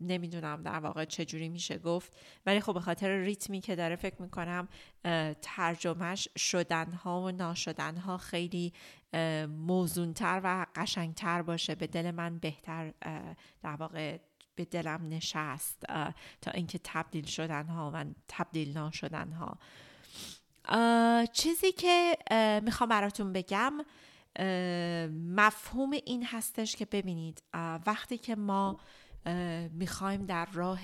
نمی‌دونم 0.00 0.62
در 0.62 0.78
واقع 0.78 1.04
چجوری 1.04 1.48
میشه 1.48 1.78
گفت 1.78 2.12
ولی 2.46 2.60
خب 2.60 2.74
به 2.74 2.80
خاطر 2.80 3.18
ریتمی 3.18 3.60
که 3.60 3.76
داره 3.76 3.96
فکر 3.96 4.22
می‌کنم 4.22 4.68
ترجمهش 5.42 6.28
شدنها 6.36 7.22
و 7.22 7.30
ناشدنها 7.30 8.18
خیلی 8.18 8.72
موزونتر 9.48 10.40
و 10.44 10.66
قشنگتر 10.74 11.42
باشه. 11.42 11.74
به 11.74 11.86
دل 11.86 12.10
من 12.10 12.38
بهتر 12.38 12.92
در 13.62 13.76
واقع 13.76 14.18
به 14.54 14.64
دلم 14.64 15.08
نشست 15.08 15.82
تا 16.40 16.50
اینکه 16.54 16.80
تبدیل 16.84 17.26
شدنها 17.26 17.90
و 17.94 18.04
تبدیل 18.28 18.78
ناشدنها. 18.78 19.58
چیزی 21.32 21.72
که 21.72 22.16
می‌خوام 22.64 22.88
براتون 22.88 23.32
بگم 23.32 23.72
مفهوم 25.36 25.90
این 25.92 26.24
هستش 26.24 26.76
که 26.76 26.84
ببینید 26.84 27.42
وقتی 27.86 28.18
که 28.18 28.36
ما 28.36 28.80
می‌خوایم 29.70 30.26
در 30.26 30.48
راه 30.52 30.80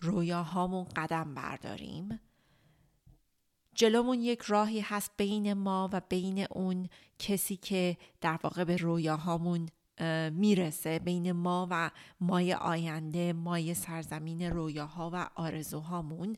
رویاهامون 0.00 0.84
قدم 0.84 1.34
برداریم 1.34 2.20
جلومون 3.74 4.20
یک 4.20 4.40
راهی 4.42 4.80
هست 4.80 5.10
بین 5.16 5.52
ما 5.52 5.90
و 5.92 6.00
بین 6.08 6.46
اون 6.50 6.88
کسی 7.18 7.56
که 7.56 7.96
در 8.20 8.38
واقع 8.42 8.64
به 8.64 8.76
رویاهامون 8.76 9.68
می‌رسه 10.30 10.98
بین 10.98 11.32
ما 11.32 11.68
و 11.70 11.90
مای 12.20 12.54
آینده 12.54 13.32
مای 13.32 13.74
سرزمین 13.74 14.42
رویاها 14.42 15.10
و 15.12 15.30
آرزوهامون 15.34 16.36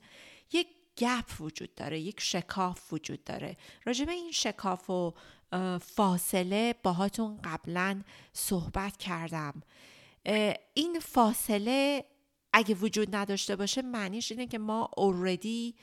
یک 0.52 0.66
گپ 0.98 1.40
وجود 1.40 1.74
داره 1.74 2.00
یک 2.00 2.20
شکاف 2.20 2.92
وجود 2.92 3.24
داره. 3.24 3.56
راجب 3.84 4.08
این 4.08 4.30
شکاف 4.32 4.90
و 4.90 5.14
فاصله 5.80 6.74
باهاتون 6.82 7.40
قبلا 7.44 8.02
صحبت 8.32 8.96
کردم. 8.96 9.62
این 10.74 11.00
فاصله 11.02 12.04
اگه 12.52 12.74
وجود 12.74 13.16
نداشته 13.16 13.56
باشه 13.56 13.82
معنیش 13.82 14.32
اینه 14.32 14.46
که 14.46 14.58
ما 14.58 14.90
اوردی 14.96 15.74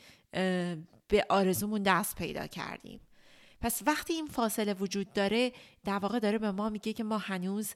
به 1.07 1.25
آرزومون 1.29 1.83
دست 1.83 2.15
پیدا 2.15 2.47
کردیم. 2.47 2.99
پس 3.61 3.81
وقتی 3.85 4.13
این 4.13 4.27
فاصله 4.27 4.73
وجود 4.73 5.13
داره 5.13 5.51
در 5.83 5.97
واقع 5.97 6.19
داره 6.19 6.37
به 6.37 6.51
ما 6.51 6.69
میگه 6.69 6.93
که 6.93 7.03
ما 7.03 7.17
هنوز 7.17 7.73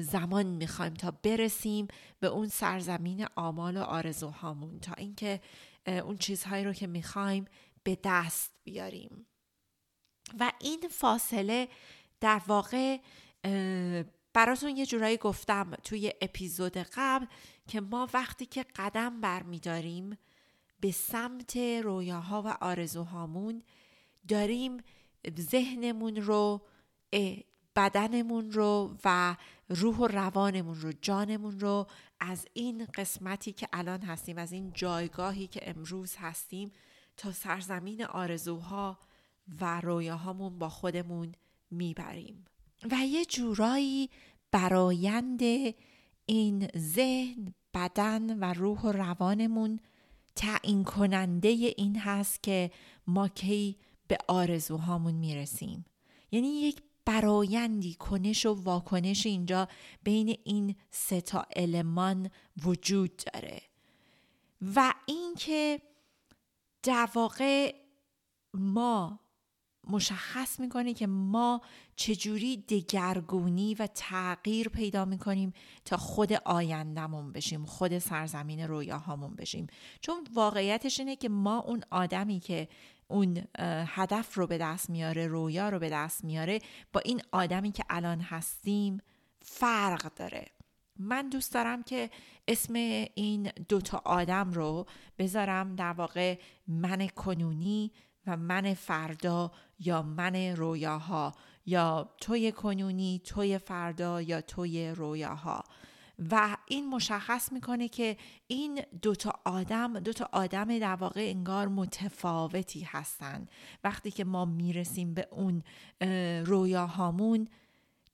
زمان 0.00 0.46
می‌خوایم 0.46 0.94
تا 0.94 1.10
برسیم 1.10 1.88
به 2.20 2.26
اون 2.26 2.48
سرزمین 2.48 3.26
آمال 3.36 3.76
و 3.76 3.80
آرزوهامون 3.80 4.80
تا 4.80 4.92
اینکه 4.92 5.40
اون 5.86 6.16
چیزهایی 6.16 6.64
رو 6.64 6.72
که 6.72 6.86
می‌خوایم 6.86 7.44
به 7.84 7.98
دست 8.04 8.52
بیاریم. 8.64 9.26
و 10.40 10.52
این 10.60 10.88
فاصله 10.90 11.68
در 12.20 12.42
واقع 12.46 12.98
براتون 14.32 14.76
یه 14.76 14.86
جورایی 14.86 15.16
گفتم 15.16 15.74
توی 15.84 16.12
اپیزود 16.20 16.76
قبل 16.76 17.26
که 17.68 17.80
ما 17.80 18.08
وقتی 18.14 18.46
که 18.46 18.62
قدم 18.76 19.20
برمیداریم 19.20 20.18
به 20.80 20.90
سمت 20.90 21.56
رویاها 21.56 22.42
و 22.42 22.48
آرزوهامون 22.48 23.62
داریم 24.28 24.82
ذهنمون 25.40 26.16
رو 26.16 26.60
بدنمون 27.76 28.52
رو 28.52 28.96
و 29.04 29.36
روح 29.68 29.96
و 29.96 30.06
روانمون 30.06 30.80
رو 30.80 30.92
جانمون 30.92 31.60
رو 31.60 31.86
از 32.20 32.46
این 32.52 32.86
قسمتی 32.94 33.52
که 33.52 33.68
الان 33.72 34.00
هستیم 34.00 34.38
از 34.38 34.52
این 34.52 34.72
جایگاهی 34.74 35.46
که 35.46 35.70
امروز 35.70 36.16
هستیم 36.16 36.72
تا 37.16 37.32
سرزمین 37.32 38.04
آرزوها 38.04 38.98
و 39.60 39.80
رویاهامون 39.80 40.58
با 40.58 40.68
خودمون 40.68 41.32
می‌بریم. 41.70 42.44
و 42.90 43.06
یه 43.06 43.24
جورایی 43.24 44.10
برایند 44.50 45.42
این 46.26 46.68
ذهن 46.76 47.54
بدن 47.74 48.38
و 48.38 48.52
روح 48.52 48.80
و 48.80 48.92
روانمون 48.92 49.80
تعیین 50.36 50.84
کننده 50.84 51.48
این 51.48 51.98
هست 51.98 52.42
که 52.42 52.70
ما 53.06 53.28
کی 53.28 53.76
به 54.08 54.18
آرزوهامون 54.28 55.14
می‌رسیم. 55.14 55.84
یعنی 56.30 56.48
یک 56.48 56.82
برایندی 57.04 57.94
کنش 57.94 58.46
و 58.46 58.62
واکنش 58.62 59.26
اینجا 59.26 59.68
بین 60.02 60.36
این 60.44 60.74
سه 60.90 61.20
تا 61.20 61.46
المان 61.56 62.30
وجود 62.64 63.16
داره. 63.16 63.62
و 64.74 64.94
اینکه 65.06 65.82
در 66.82 67.08
واقع 67.14 67.74
ما 68.54 69.20
مشخص 69.90 70.60
می‌کنه 70.60 70.94
که 70.94 71.06
ما 71.06 71.60
چجوری 71.96 72.56
دگرگونی 72.56 73.74
و 73.74 73.88
تغییر 73.94 74.68
پیدا 74.68 75.04
می‌کنیم 75.04 75.52
تا 75.84 75.96
خود 75.96 76.32
آیندهمون 76.32 77.32
بشیم 77.32 77.64
خود 77.64 77.98
سرزمین 77.98 78.60
رویاهامون 78.60 79.34
بشیم. 79.34 79.66
چون 80.00 80.26
واقعیتش 80.34 81.00
اینه 81.00 81.16
که 81.16 81.28
ما 81.28 81.58
اون 81.58 81.82
آدمی 81.90 82.40
که 82.40 82.68
اون 83.08 83.44
هدف 83.86 84.34
رو 84.34 84.46
به 84.46 84.58
دست 84.58 84.90
میاره 84.90 85.26
رویا 85.26 85.68
رو 85.68 85.78
به 85.78 85.90
دست 85.90 86.24
میاره 86.24 86.58
با 86.92 87.00
این 87.00 87.22
آدمی 87.32 87.72
که 87.72 87.84
الان 87.90 88.20
هستیم 88.20 88.98
فرق 89.40 90.14
داره. 90.14 90.46
من 90.98 91.28
دوست 91.28 91.54
دارم 91.54 91.82
که 91.82 92.10
اسم 92.48 92.74
این 93.14 93.50
دوتا 93.68 94.02
آدم 94.04 94.50
رو 94.52 94.86
بذارم 95.18 95.76
در 95.76 95.92
واقع 95.92 96.38
من 96.66 97.06
کنونی 97.06 97.92
و 98.26 98.36
من 98.36 98.74
فردا 98.74 99.52
یا 99.84 100.02
من 100.02 100.36
رویاها 100.36 101.34
یا 101.66 102.14
توی 102.20 102.52
کنونی 102.52 103.20
توی 103.24 103.58
فردا 103.58 104.22
یا 104.22 104.40
توی 104.40 104.90
رویاها. 104.90 105.64
و 106.30 106.56
این 106.66 106.88
مشخص 106.90 107.52
می‌کنه 107.52 107.88
که 107.88 108.16
این 108.46 108.82
دوتا 109.02 109.40
آدم 109.44 110.00
دوتا 110.00 110.28
آدم 110.32 110.78
در 110.78 110.94
واقع 110.94 111.20
انگار 111.20 111.68
متفاوتی 111.68 112.80
هستند 112.80 113.50
وقتی 113.84 114.10
که 114.10 114.24
ما 114.24 114.44
می‌رسیم 114.44 115.14
به 115.14 115.28
اون 115.30 115.62
رویاهامون 116.44 117.48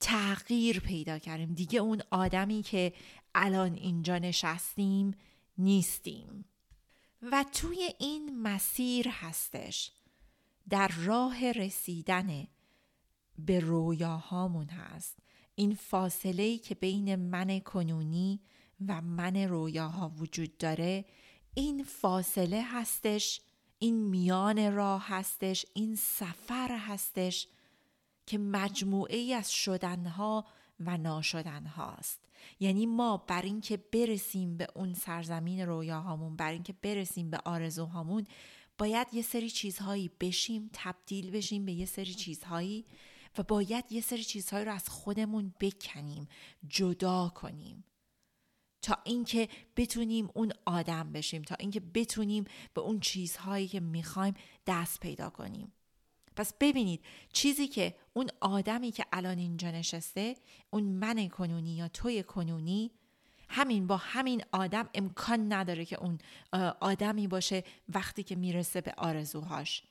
تغییر 0.00 0.80
پیدا 0.80 1.18
کردیم. 1.18 1.54
دیگه 1.54 1.78
اون 1.80 2.02
آدمی 2.10 2.62
که 2.62 2.92
الان 3.34 3.74
اینجا 3.74 4.18
نشستیم 4.18 5.14
نیستیم. 5.58 6.44
و 7.22 7.44
توی 7.52 7.88
این 7.98 8.42
مسیر 8.42 9.08
هستش. 9.08 9.90
در 10.70 10.88
راه 10.88 11.52
رسیدن 11.52 12.46
به 13.38 13.60
رویاهامون 13.60 14.68
هست. 14.68 15.18
این 15.54 15.74
فاصله 15.74 16.42
ای 16.42 16.58
که 16.58 16.74
بین 16.74 17.16
من 17.16 17.60
کنونی 17.60 18.40
و 18.88 19.00
من 19.00 19.36
رویاها 19.36 20.08
وجود 20.08 20.56
داره 20.56 21.04
این 21.54 21.84
فاصله 21.84 22.62
هستش 22.62 23.40
این 23.78 23.94
میان 23.94 24.72
راه 24.72 25.04
هستش 25.08 25.66
این 25.74 25.94
سفر 25.94 26.76
هستش 26.78 27.48
که 28.26 28.38
مجموعه 28.38 29.16
ای 29.16 29.34
از 29.34 29.52
شدنها 29.52 30.46
و 30.80 30.96
ناشدن 30.96 31.66
هاست 31.66 32.20
یعنی 32.60 32.86
ما 32.86 33.16
بر 33.16 33.42
اینکه 33.42 33.76
برسیم 33.76 34.56
به 34.56 34.66
اون 34.74 34.94
سرزمین 34.94 35.60
رویاهامون 35.60 36.36
بر 36.36 36.50
اینکه 36.50 36.72
برسیم 36.72 37.30
به 37.30 37.38
آرزوهامون 37.44 38.26
باید 38.78 39.08
یه 39.12 39.22
سری 39.22 39.50
چیزهایی 39.50 40.10
بشیم 40.20 40.70
تبدیل 40.72 41.30
بشیم 41.30 41.64
به 41.64 41.72
یه 41.72 41.86
سری 41.86 42.14
چیزهایی 42.14 42.86
و 43.38 43.42
باید 43.42 43.84
یه 43.92 44.00
سری 44.00 44.24
چیزهایی 44.24 44.64
رو 44.64 44.72
از 44.72 44.88
خودمون 44.88 45.54
بکنیم 45.60 46.28
جدا 46.68 47.32
کنیم. 47.34 47.84
تا 48.82 48.98
اینکه 49.04 49.48
بتونیم 49.76 50.30
اون 50.34 50.52
آدم 50.66 51.12
بشیم 51.12 51.42
تا 51.42 51.54
اینکه 51.58 51.80
بتونیم 51.80 52.44
به 52.74 52.80
اون 52.80 53.00
چیزهایی 53.00 53.68
که 53.68 53.80
می‌خوایم 53.80 54.34
دست 54.66 55.00
پیدا 55.00 55.30
کنیم. 55.30 55.72
پس 56.36 56.52
ببینید 56.60 57.04
چیزی 57.32 57.68
که 57.68 57.94
اون 58.12 58.28
آدمی 58.40 58.90
که 58.90 59.06
الان 59.12 59.38
اینجا 59.38 59.70
نشسته 59.70 60.36
اون 60.70 60.82
من 60.82 61.28
کنونی 61.28 61.76
یا 61.76 61.88
توی 61.88 62.22
کنونی 62.22 62.90
همین 63.48 63.86
با 63.86 63.96
همین 63.96 64.42
آدم 64.52 64.88
امکان 64.94 65.52
نداره 65.52 65.84
که 65.84 66.00
اون 66.00 66.18
آدمی 66.80 67.28
باشه 67.28 67.64
وقتی 67.88 68.22
که 68.22 68.36
می‌رسه 68.36 68.80
به 68.80 68.94
آرزوهاش. 68.96 69.82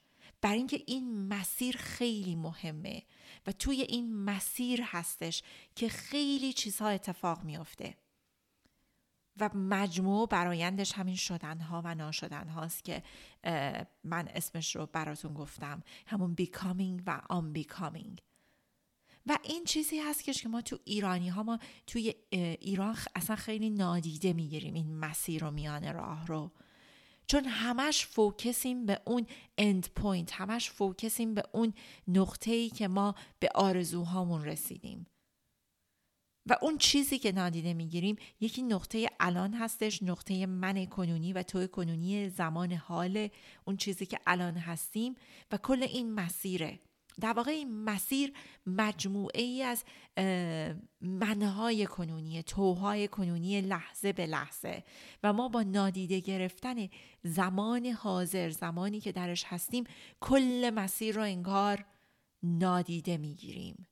بر 0.41 0.53
اینکه 0.53 0.83
این 0.87 1.27
مسیر 1.27 1.77
خیلی 1.77 2.35
مهمه 2.35 3.03
و 3.47 3.51
توی 3.51 3.81
این 3.81 4.15
مسیر 4.15 4.81
هستش 4.83 5.43
که 5.75 5.89
خیلی 5.89 6.53
چیزها 6.53 6.89
اتفاق 6.89 7.43
میافته. 7.43 7.97
و 9.39 9.49
مجموع 9.55 10.27
برایندش 10.27 10.93
همین 10.93 11.15
شدن 11.15 11.59
ها 11.59 11.81
و 11.85 11.95
ناشدن 11.95 12.47
هاست 12.47 12.83
که 12.83 13.03
من 14.03 14.27
اسمش 14.27 14.75
رو 14.75 14.85
براتون 14.85 15.33
گفتم. 15.33 15.83
همون 16.05 16.35
becoming 16.41 17.01
و 17.07 17.21
unbecoming. 17.31 18.26
و 19.27 19.37
این 19.43 19.63
چیزی 19.63 19.99
هست 19.99 20.23
که 20.23 20.49
ما 20.49 20.61
تو 20.61 20.79
ایرانی 20.85 21.29
ها 21.29 21.43
ما 21.43 21.59
توی 21.87 22.15
ایران 22.31 22.97
اصلا 23.15 23.35
خیلی 23.35 23.69
نادیده 23.69 24.33
می‌گیریم 24.33 24.73
این 24.73 24.97
مسیر 24.97 25.43
و 25.43 25.51
میان 25.51 25.93
راه 25.93 26.27
رو. 26.27 26.51
چون 27.27 27.45
همش 27.45 28.05
focus 28.05 28.62
یم 28.62 28.85
به 28.85 29.01
اون 29.05 29.25
end 29.57 29.89
point 29.95 30.33
همش 30.33 30.71
focus 30.71 31.16
یم 31.16 31.33
به 31.33 31.43
اون 31.51 31.73
نقطه 32.07 32.51
ای 32.51 32.69
که 32.69 32.87
ما 32.87 33.15
به 33.39 33.49
آرزوهامون 33.55 34.45
رسیدیم. 34.45 35.07
و 36.49 36.57
اون 36.61 36.77
چیزی 36.77 37.19
که 37.19 37.31
نادیده 37.31 37.73
می‌گیریم 37.73 38.15
یکی 38.39 38.61
نقطه 38.61 39.09
الان 39.19 39.53
هستش 39.53 40.03
نقطه 40.03 40.45
من 40.45 40.85
کنونی 40.85 41.33
و 41.33 41.43
تو 41.43 41.67
کنونی 41.67 42.29
زمان 42.29 42.71
حال 42.71 43.29
اون 43.65 43.77
چیزی 43.77 44.05
که 44.05 44.19
الان 44.27 44.57
هستیم 44.57 45.15
و 45.51 45.57
کل 45.57 45.83
این 45.83 46.13
مسیره. 46.13 46.79
در 47.19 47.33
واقع 47.33 47.51
این 47.51 47.83
مسیر 47.83 48.33
مجموعه 48.65 49.41
ای 49.41 49.63
از 49.63 49.83
منهای 51.01 51.85
کنونی 51.85 52.43
توهای 52.43 53.07
کنونی 53.07 53.61
لحظه 53.61 54.13
به 54.13 54.25
لحظه. 54.25 54.83
و 55.23 55.33
ما 55.33 55.49
با 55.49 55.63
نادیده 55.63 56.19
گرفتن 56.19 56.75
زمان 57.23 57.85
حاضر 57.85 58.49
زمانی 58.49 58.99
که 58.99 59.11
درش 59.11 59.43
هستیم 59.47 59.83
کل 60.19 60.71
مسیر 60.75 61.15
رو 61.15 61.21
انگار 61.21 61.85
نادیده 62.43 63.17
می‌گیریم. 63.17 63.87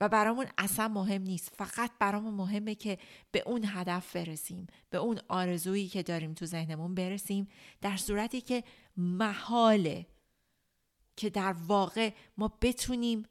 و 0.00 0.08
برامون 0.08 0.46
اصلا 0.58 0.88
مهم 0.88 1.22
نیست. 1.22 1.52
فقط 1.56 1.90
برامون 2.00 2.34
مهمه 2.34 2.74
که 2.74 2.98
به 3.32 3.42
اون 3.46 3.64
هدف 3.66 4.16
برسیم 4.16 4.66
به 4.90 4.98
اون 4.98 5.20
آرزویی 5.28 5.88
که 5.88 6.02
داریم 6.02 6.34
تو 6.34 6.46
ذهنمون 6.46 6.94
برسیم 6.94 7.48
در 7.80 7.96
صورتی 7.96 8.40
که 8.40 8.64
محاله 8.96 10.06
که 11.16 11.30
در 11.30 11.52
واقع 11.52 12.12
ما 12.38 12.58
بتونیم 12.62 13.26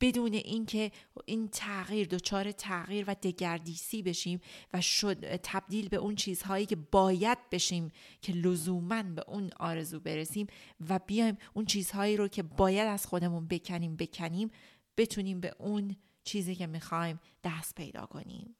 بدون 0.00 0.34
اینکه 0.34 0.92
این 1.24 1.48
تغییر 1.48 2.06
دچار 2.06 2.52
تغییر 2.52 3.04
و 3.08 3.14
دگردیسی 3.22 4.02
بشیم 4.02 4.40
و 4.72 4.80
شد 4.80 5.36
تبدیل 5.36 5.88
به 5.88 5.96
اون 5.96 6.14
چیزهایی 6.14 6.66
که 6.66 6.76
باید 6.76 7.38
بشیم 7.50 7.90
که 8.22 8.32
لزوما 8.32 9.02
به 9.02 9.24
اون 9.28 9.50
آرزو 9.56 10.00
برسیم 10.00 10.46
و 10.88 11.00
بیایم 11.06 11.38
اون 11.54 11.64
چیزهایی 11.64 12.16
رو 12.16 12.28
که 12.28 12.42
باید 12.42 12.88
از 12.88 13.06
خودمون 13.06 13.48
بکنیم 13.48 13.96
بکنیم 13.96 14.50
بتونیم 14.96 15.40
به 15.40 15.54
اون 15.58 15.96
چیزی 16.24 16.54
که 16.54 16.66
می‌خوایم 16.66 17.20
دست 17.44 17.74
پیدا 17.74 18.06
کنیم. 18.06 18.56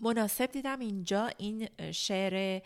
مناسب 0.00 0.46
دیدم 0.46 0.78
اینجا 0.78 1.30
این 1.38 1.68
شعر 1.92 2.62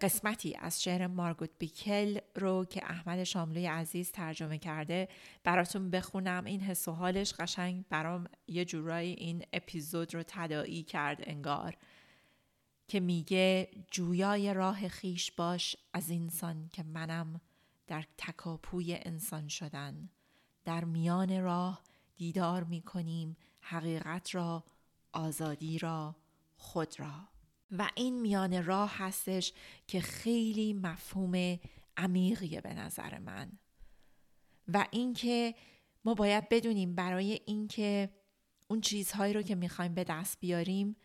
قسمتی 0.00 0.56
از 0.56 0.82
شعر 0.82 1.06
مارگوت 1.06 1.50
بیکل 1.58 2.18
رو 2.34 2.64
که 2.64 2.84
احمد 2.84 3.24
شاملوی 3.24 3.66
عزیز 3.66 4.12
ترجمه 4.12 4.58
کرده 4.58 5.08
براتون 5.44 5.90
بخونم. 5.90 6.44
این 6.44 6.60
حس 6.60 6.88
و 6.88 6.92
حالش 6.92 7.34
قشنگ 7.34 7.84
برام 7.90 8.26
یه 8.46 8.64
جورایی 8.64 9.12
این 9.12 9.44
اپیزود 9.52 10.14
رو 10.14 10.22
تداعی 10.26 10.82
کرد 10.82 11.18
انگار 11.22 11.76
که 12.88 13.00
میگه 13.00 13.70
جویای 13.90 14.54
راه 14.54 14.88
خیش 14.88 15.32
باش 15.32 15.76
از 15.92 16.10
انسان 16.10 16.68
که 16.72 16.82
منم 16.82 17.40
در 17.86 18.04
تکاپوی 18.18 18.94
انسان 18.94 19.48
شدن. 19.48 20.08
در 20.64 20.84
میان 20.84 21.42
راه 21.42 21.82
دیدار 22.16 22.64
می‌کنیم 22.64 23.36
حقیقت 23.60 24.34
را 24.34 24.64
آزادی 25.12 25.78
را 25.78 26.16
خود 26.56 27.00
را. 27.00 27.37
و 27.70 27.90
این 27.94 28.20
میان 28.20 28.64
راه 28.64 28.98
هستش 28.98 29.52
که 29.86 30.00
خیلی 30.00 30.72
مفهوم 30.72 31.58
عمیقیه 31.96 32.60
به 32.60 32.74
نظر 32.74 33.18
من. 33.18 33.52
و 34.68 34.86
اینکه 34.90 35.54
ما 36.04 36.14
باید 36.14 36.48
بدونیم 36.48 36.94
برای 36.94 37.40
اینکه 37.46 38.10
اون 38.68 38.80
چیزهایی 38.80 39.32
رو 39.32 39.42
که 39.42 39.54
می‌خوایم 39.54 39.94
به 39.94 40.04
دست 40.04 40.40
بیاریم 40.40 40.96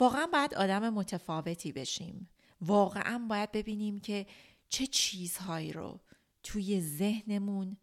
واقعا 0.00 0.26
باید 0.26 0.54
آدم 0.54 0.90
متفاوتی 0.90 1.72
بشیم. 1.72 2.28
واقعا 2.60 3.26
باید 3.28 3.52
ببینیم 3.52 4.00
که 4.00 4.26
چه 4.68 4.86
چیزهایی 4.86 5.72
رو 5.72 6.00
توی 6.42 6.80
ذهنمون 6.80 7.76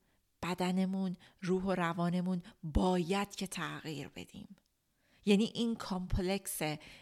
بدنمون 0.43 1.17
روح 1.41 1.63
و 1.63 1.75
روانمون 1.75 2.41
باید 2.63 3.35
که 3.35 3.47
تغییر 3.47 4.07
بدیم. 4.07 4.55
یعنی 5.25 5.51
این 5.53 5.75
کامپلکس 5.75 6.61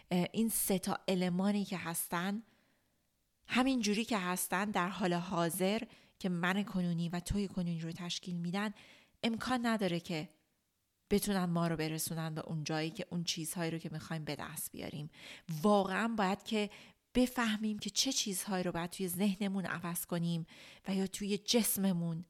این 0.10 0.50
سه 0.50 0.80
تا 0.80 1.00
المانی 1.08 1.66
که 1.66 1.78
هستن 1.78 2.44
همین 3.48 3.80
جوری 3.80 4.06
که 4.06 4.18
هستن 4.18 4.72
در 4.72 4.90
حال 4.90 5.14
حاضر 5.14 5.82
که 6.20 6.30
من 6.30 6.64
کنونی 6.64 7.10
و 7.10 7.20
توی 7.20 7.48
کنونی 7.48 7.80
رو 7.80 7.92
تشکیل 7.92 8.36
میدن 8.36 8.74
امکان 9.24 9.66
نداره 9.66 10.00
که 10.00 10.30
بتونن 11.10 11.46
ما 11.46 11.68
رو 11.68 11.76
برسونن 11.76 12.36
به 12.36 12.42
اون 12.42 12.64
جایی 12.64 12.90
که 12.90 13.06
اون 13.10 13.24
چیزهایی 13.24 13.72
رو 13.72 13.78
که 13.78 13.90
می‌خوایم 13.92 14.24
به 14.24 14.36
دست 14.36 14.72
بیاریم. 14.72 15.10
واقعا 15.62 16.08
باید 16.08 16.44
که 16.44 16.70
بفهمیم 17.16 17.80
که 17.80 17.90
چه 17.90 18.12
چیزهایی 18.12 18.64
رو 18.64 18.72
باید 18.72 18.90
توی 18.90 19.08
ذهنمون 19.08 19.66
عوض 19.66 20.06
کنیم 20.06 20.46
و 20.88 20.96
یا 20.96 21.08
توی 21.08 21.38
جسممون 21.38 22.26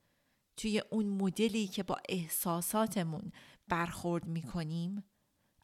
توی 0.57 0.81
اون 0.89 1.05
مدلی 1.05 1.67
که 1.67 1.83
با 1.83 1.97
احساساتمون 2.09 3.31
برخورد 3.67 4.25
می‌کنیم. 4.25 5.03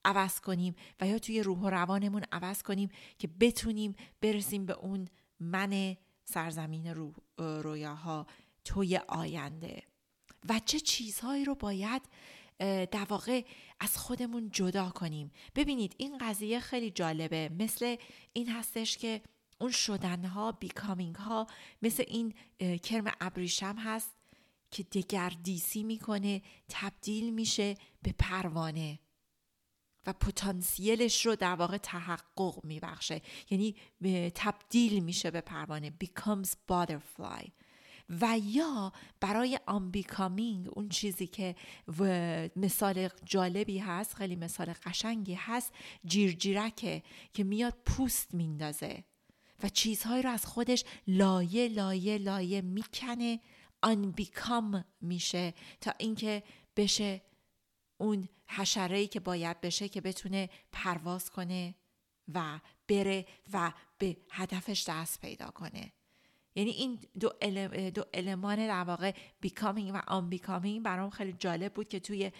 عوض 0.05 0.39
کنیم 0.39 0.75
و 1.01 1.07
یا 1.07 1.19
توی 1.19 1.43
روح 1.43 1.59
و 1.59 1.69
روانمون 1.69 2.23
عوض 2.31 2.63
کنیم 2.63 2.89
که 3.17 3.27
بتونیم 3.27 3.95
برسیم 4.21 4.65
به 4.65 4.73
اون 4.73 5.07
من 5.39 5.95
سرزمین 6.25 6.87
رو 6.87 7.13
رویاها 7.37 8.27
توی 8.65 8.97
آینده. 8.97 9.83
و 10.49 10.59
چه 10.65 10.79
چیزهایی 10.79 11.45
رو 11.45 11.55
باید 11.55 12.01
در 12.91 13.05
واقع 13.09 13.45
از 13.79 13.97
خودمون 13.97 14.49
جدا 14.49 14.89
کنیم. 14.89 15.31
ببینید 15.55 15.95
این 15.97 16.17
قضیه 16.17 16.59
خیلی 16.59 16.91
جالبه. 16.91 17.49
مثل 17.59 17.95
این 18.33 18.49
هستش 18.49 18.97
که 18.97 19.21
اون 19.61 19.71
شدنها 19.71 20.51
بیکامینگ 20.51 21.15
ها 21.15 21.47
مثل 21.81 22.03
این 22.07 22.33
کرم 22.77 23.11
ابریشم 23.21 23.75
هست 23.77 24.15
که 24.71 24.83
دگردیسی 24.83 25.83
می‌کنه 25.83 26.41
تبدیل 26.69 27.33
میشه 27.33 27.75
به 28.01 28.15
پروانه. 28.19 28.99
و 30.07 30.13
پتانسیلش 30.13 31.25
رو 31.25 31.35
در 31.35 31.55
واقع 31.55 31.77
تحقق 31.77 32.65
میبخشه. 32.65 33.21
یعنی 33.49 33.75
تبدیل 34.35 35.03
میشه 35.03 35.31
به 35.31 35.41
پروانه. 35.41 35.93
Becomes 36.03 36.49
butterfly. 36.71 37.49
و 38.21 38.39
یا 38.43 38.93
برای 39.19 39.59
آمبیکامینگ 39.65 40.67
اون 40.71 40.89
چیزی 40.89 41.27
که 41.27 41.55
مثال 42.55 43.09
جالبی 43.25 43.77
هست 43.77 44.13
خیلی 44.15 44.35
مثال 44.35 44.73
قشنگی 44.85 45.33
هست 45.33 45.73
جیرجیرکه 46.05 47.03
که 47.33 47.43
میاد 47.43 47.77
پوست 47.85 48.33
میندازه 48.33 49.03
و 49.63 49.69
چیزهایی 49.69 50.21
رو 50.21 50.29
از 50.29 50.45
خودش 50.45 50.83
لایه 51.07 51.67
لایه 51.67 52.17
لایه 52.17 52.61
می‌کنه 52.61 53.39
آنبیکام 53.81 54.85
میشه 55.01 55.53
تا 55.81 55.93
اینکه 55.97 56.43
بشه 56.75 57.21
اون 58.03 58.29
حشره 58.47 58.97
ای 58.97 59.07
که 59.07 59.19
باید 59.19 59.61
بشه 59.61 59.89
که 59.89 60.01
بتونه 60.01 60.49
پرواز 60.71 61.29
کنه 61.29 61.75
و 62.33 62.59
بره 62.87 63.25
و 63.53 63.73
به 63.97 64.17
هدفش 64.31 64.85
دست 64.89 65.21
پیدا 65.21 65.47
کنه. 65.47 65.91
یعنی 66.55 66.69
این 66.69 66.99
دو, 67.19 67.29
دو 67.89 68.03
المان 68.13 68.67
در 68.67 68.83
واقع 68.83 69.15
بیکامینگ 69.41 69.93
و 69.93 70.01
آن 70.07 70.29
بیکامینگ 70.29 70.83
برام 70.83 71.09
خیلی 71.09 71.33
جالب 71.33 71.73
بود 71.73 71.87
که 71.87 71.99
توی 71.99 72.31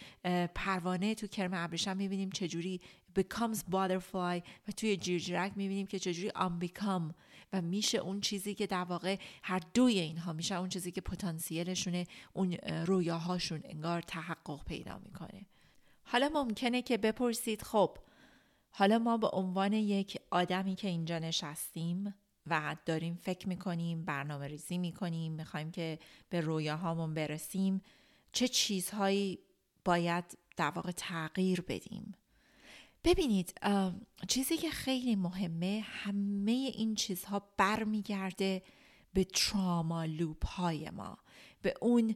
پروانه 0.56 1.16
تو 1.16 1.28
کرم 1.28 1.54
ابریشم 1.54 1.98
می‌بینیم 1.98 2.30
چجوری 2.30 2.82
becomes 3.20 3.58
butterfly 3.58 4.42
و 4.68 4.72
توی 4.78 4.98
جیرجیرک 4.98 5.52
می‌بینیم 5.56 5.88
که 5.88 6.00
چجوری 6.00 6.30
آن 6.30 6.60
بیکام 6.60 7.16
و 7.54 7.62
میشه 7.62 7.98
اون 7.98 8.22
چیزی 8.22 8.56
که 8.56 8.68
در 8.68 8.84
واقع 8.84 9.20
هر 9.44 9.62
دوی 9.74 10.00
اینها 10.00 10.34
میشه 10.34 10.56
اون 10.56 10.70
چیزی 10.70 10.92
که 10.92 11.02
پتانسیلشونه 11.02 12.08
اون 12.34 12.54
رویاهاشون 12.86 13.62
انگار 13.64 14.02
تحقق 14.02 14.66
پیدا 14.66 15.00
می‌کنه. 15.00 15.46
حالا 16.04 16.30
ممکنه 16.34 16.82
که 16.82 16.98
بپرسید 16.98 17.62
خب 17.62 17.98
حالا 18.70 19.00
ما 19.00 19.18
به 19.18 19.28
عنوان 19.28 19.74
یک 19.74 20.20
آدمی 20.32 20.76
که 20.76 20.88
اینجا 20.88 21.20
نشستیم 21.20 22.16
و 22.48 22.76
داریم 22.86 23.16
فکر 23.16 23.50
می‌کنیم 23.50 24.06
برنامه 24.06 24.48
ریزی 24.48 24.78
می‌کنیم 24.78 25.32
می‌خوایم 25.32 25.72
که 25.72 26.00
به 26.30 26.42
رویاهامون 26.42 27.14
برسیم 27.14 27.82
چه 28.32 28.48
چیزهایی 28.48 29.40
باید 29.86 30.38
در 30.58 30.70
واقع 30.70 30.92
تغییر 30.92 31.62
بدیم؟ 31.62 32.16
ببینید 33.04 33.60
چیزی 34.28 34.58
که 34.58 34.70
خیلی 34.70 35.16
مهمه 35.16 35.86
همه 35.86 36.52
این 36.52 36.96
چیزها 36.96 37.50
برمیگرده 37.58 38.64
به 39.14 39.24
تراما 39.24 40.06
لوپ 40.06 40.46
های 40.46 40.90
ما. 40.90 41.18
به 41.64 41.74
اون 41.82 42.16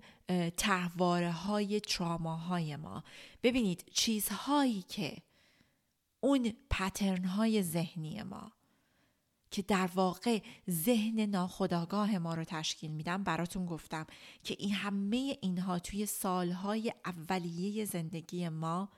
تحواره 0.58 1.32
های 1.32 1.80
تراما 1.80 2.36
های 2.36 2.76
ما. 2.76 3.04
ببینید 3.44 3.84
چیزهایی 3.94 4.82
که 4.82 5.18
اون 6.20 6.54
پترن 6.70 7.26
های 7.26 7.64
ذهنی 7.64 8.24
ما 8.24 8.52
که 9.52 9.62
در 9.62 9.90
واقع 9.96 10.40
ذهن 10.70 11.20
ناخداگاه 11.20 12.18
ما 12.18 12.34
رو 12.34 12.44
تشکیل 12.44 12.92
میدم 12.92 13.24
براتون 13.24 13.66
گفتم 13.66 14.06
که 14.44 14.56
این 14.60 14.74
همه 14.74 15.38
اینها 15.42 15.80
توی 15.80 16.06
سالهای 16.06 16.94
اولیه 17.06 17.86
زندگی 17.86 18.50
ما 18.50 18.90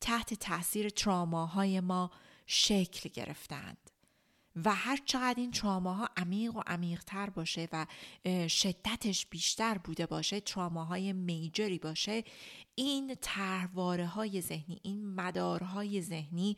تحت 0.00 0.34
تاثیر 0.34 0.88
تراماهای 0.88 1.80
ما 1.80 2.10
شکل 2.46 3.08
گرفتند 3.08 3.85
و 4.64 4.74
هر 4.74 4.98
چقدر 5.04 5.40
این 5.40 5.50
تراماها 5.50 6.08
عمیق 6.16 6.56
و 6.56 6.62
عمیقتر 6.66 7.30
باشه 7.30 7.68
و 7.72 7.86
شدتش 8.48 9.26
بیشتر 9.26 9.78
بوده 9.78 10.06
باشه 10.06 10.40
تراماهای 10.40 11.12
میجری 11.12 11.78
باشه 11.78 12.24
این 12.74 13.14
ترواره 13.20 14.06
های 14.06 14.40
ذهنی 14.40 14.80
این 14.82 15.06
مدارهای 15.06 16.02
ذهنی 16.02 16.56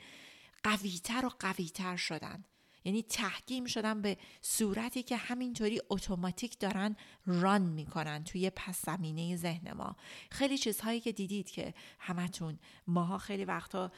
قویتر 0.64 1.26
و 1.26 1.30
قویتر 1.38 1.96
شدن. 1.96 2.44
یعنی 2.84 3.02
تحکیم 3.02 3.64
شدن 3.64 4.02
به 4.02 4.16
صورتی 4.42 5.02
که 5.02 5.16
همینطوری 5.16 5.80
اتوماتیک 5.90 6.58
دارن 6.58 6.96
ران 7.26 7.62
می‌کنن 7.62 8.24
توی 8.24 8.50
پس 8.50 8.86
زمینه 8.86 9.36
ذهن 9.36 9.72
ما. 9.72 9.96
خیلی 10.30 10.58
چیزهایی 10.58 11.00
که 11.00 11.12
دیدید 11.12 11.50
که 11.50 11.74
همتون 11.98 12.58
ماها 12.86 13.18
خیلی 13.18 13.44
وقتا 13.44 13.92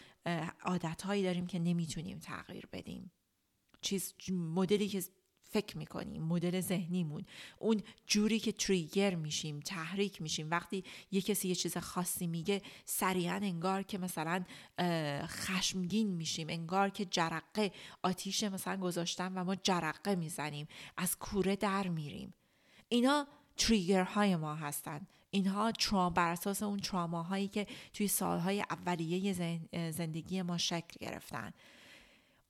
عادتهایی 0.62 1.22
داریم 1.22 1.46
که 1.46 1.58
نمی‌تونیم 1.58 2.18
تغییر 2.18 2.68
بدیم. 2.72 3.10
چیز 3.80 4.14
مدلی 4.32 4.88
که 4.88 5.02
فکر 5.52 5.78
می‌کنیم 5.78 6.22
مدل 6.22 6.60
ذهنیمون. 6.60 7.24
اون 7.58 7.82
جوری 8.06 8.38
که 8.38 8.52
تریگر 8.52 9.14
میشیم 9.14 9.60
تحریک 9.60 10.22
میشیم 10.22 10.50
وقتی 10.50 10.84
یه 11.10 11.20
کسی 11.20 11.48
یه 11.48 11.54
چیز 11.54 11.76
خاصی 11.76 12.26
میگه 12.26 12.62
سریعا 12.84 13.34
انگار 13.34 13.82
که 13.82 13.98
مثلا 13.98 14.44
خشمگین 15.26 16.08
میشیم 16.08 16.48
انگار 16.50 16.90
که 16.90 17.04
جرقه 17.04 17.72
آتیش 18.02 18.44
مثلا 18.44 18.76
گذاشتن 18.76 19.32
و 19.32 19.44
ما 19.44 19.54
جرقه 19.54 20.14
می‌زنیم 20.14 20.68
از 20.96 21.18
کوره 21.18 21.56
در 21.56 21.88
میریم. 21.88 22.34
اینا 22.88 23.26
تریگر 23.56 24.02
های 24.02 24.36
ما 24.36 24.54
هستن. 24.54 25.06
اینها 25.30 25.72
ترام 25.72 26.14
بر 26.14 26.32
اساس 26.32 26.62
اون 26.62 26.78
تراماهایی 26.78 27.48
که 27.48 27.66
توی 27.92 28.08
سالهای 28.08 28.60
اولیه 28.70 29.60
زندگی 29.90 30.42
ما 30.42 30.58
شکل 30.58 31.06
گرفتن. 31.06 31.52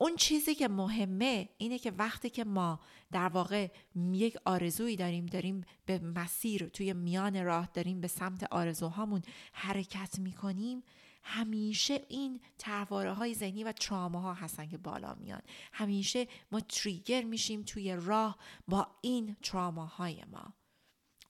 اون 0.02 0.16
چیزی 0.16 0.54
که 0.54 0.69
مهمه 0.69 1.49
اینه 1.59 1.78
که 1.78 1.90
وقتی 1.90 2.30
که 2.30 2.45
ما 2.45 2.80
در 3.12 3.28
واقع 3.28 3.69
یک 4.12 4.37
آرزویی 4.45 4.97
داریم 4.97 5.26
داریم 5.26 5.64
به 5.87 5.99
مسیر 5.99 6.69
توی 6.69 6.92
میان 6.92 7.45
راه 7.45 7.69
داریم 7.75 8.00
به 8.00 8.09
سمت 8.09 8.52
آرزوهامون 8.52 9.23
حرکت 9.52 10.19
می‌کنیم 10.19 10.83
همیشه 11.23 12.07
این 12.09 12.40
ترواره 12.59 13.12
های 13.12 13.35
ذهنی 13.35 13.64
و 13.64 13.73
ها 13.90 14.35
هستن 14.35 14.69
که 14.69 14.78
بالا 14.78 15.14
میان. 15.14 15.42
همیشه 15.73 16.28
ما 16.52 16.61
تریگر 16.61 17.23
میشیم 17.23 17.62
توی 17.62 17.97
راه 17.97 18.38
با 18.69 18.87
این 19.00 19.37
های 19.97 20.25
ما. 20.33 20.54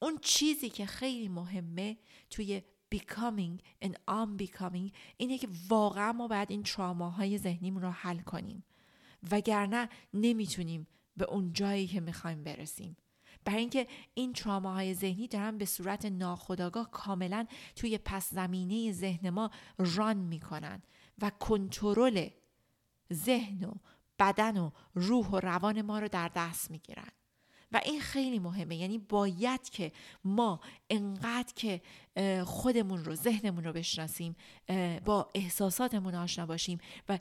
اون 0.03 0.19
چیزی 0.23 0.71
که 0.71 0.87
خیلی 0.87 1.29
مهمه 1.29 1.99
توی 2.31 2.63
becoming 2.95 3.85
and 3.85 3.95
unbecoming 4.09 4.93
اینه 5.17 5.39
که 5.39 5.49
واقعا 5.69 6.13
ما 6.13 6.29
باید 6.29 6.51
این 6.51 6.63
تراماهای 6.63 7.39
ذهنیمون 7.39 7.83
رو 7.83 7.91
حل 7.91 8.19
کنیم. 8.19 8.65
وگرنه 9.31 9.89
نمی‌تونیم 10.15 10.87
به 11.17 11.25
اون 11.25 11.53
جایی 11.53 11.87
که 11.87 12.01
می‌خوایم 12.01 12.45
برسیم. 12.45 12.97
برای 13.45 13.61
اینکه 13.61 13.87
این 14.15 14.33
تراماهای 14.33 14.95
ذهنی 14.95 15.29
دارن 15.29 15.59
به 15.59 15.65
صورت 15.65 16.05
ناخودآگاه 16.05 16.91
کاملا 16.91 17.47
توی 17.77 17.99
پس 17.99 18.35
زمینه 18.35 18.93
ذهن 18.93 19.31
ما 19.31 19.51
ران 19.79 20.17
می‌کنن 20.17 20.83
و 21.23 21.31
کنترل 21.31 22.29
ذهن 23.13 23.65
و 23.65 23.73
بدن 24.19 24.57
و 24.57 24.71
روح 24.95 25.27
و 25.27 25.41
روان 25.41 25.83
ما 25.83 25.99
رو 25.99 26.09
در 26.09 26.31
دست 26.35 26.71
می‌گیرن. 26.71 27.11
و 27.73 27.81
این 27.85 28.01
خیلی 28.01 28.39
مهمه. 28.39 28.77
یعنی 28.77 28.99
باید 28.99 29.71
که 29.71 29.93
ما 30.25 30.61
انقدر 30.91 31.53
که 31.57 31.81
خودمون 32.45 33.05
رو 33.05 33.15
ذهنمون 33.15 33.65
رو 33.65 33.73
بشناسیم 33.73 34.37
با 35.05 35.31
احساساتمون 35.35 36.15
آشنا 36.15 36.47
باشیم 36.47 36.79
و 37.09 37.19